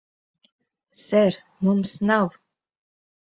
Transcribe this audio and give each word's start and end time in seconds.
Ser, 1.01 1.29
mums 1.67 1.93
nav... 2.13 2.35